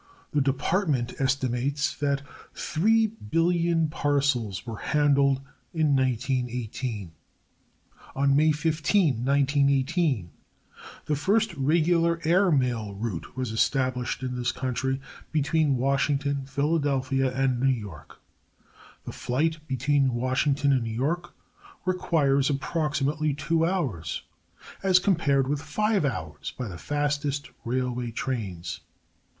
The 0.31 0.41
Department 0.41 1.13
estimates 1.19 1.95
that 1.97 2.23
3,000,000,000 2.55 3.91
parcels 3.91 4.65
were 4.65 4.79
handled 4.79 5.41
in 5.75 5.95
1918. 5.95 7.11
On 8.15 8.35
May 8.35 8.51
15, 8.51 9.23
1918, 9.23 10.31
the 11.05 11.15
first 11.15 11.53
regular 11.53 12.19
air 12.23 12.51
mail 12.51 12.95
route 12.95 13.37
was 13.37 13.51
established 13.51 14.23
in 14.23 14.35
this 14.35 14.51
country 14.51 14.99
between 15.31 15.77
Washington, 15.77 16.47
Philadelphia 16.47 17.31
and 17.31 17.59
New 17.59 17.69
York. 17.69 18.19
The 19.05 19.11
flight 19.13 19.59
between 19.67 20.15
Washington 20.15 20.73
and 20.73 20.81
New 20.81 20.89
York 20.95 21.35
requires 21.85 22.49
approximately 22.49 23.35
two 23.35 23.67
hours, 23.67 24.23
as 24.81 24.97
compared 24.97 25.47
with 25.47 25.61
five 25.61 26.03
hours 26.05 26.55
by 26.57 26.67
the 26.67 26.79
fastest 26.79 27.51
railway 27.63 28.09
trains. 28.09 28.79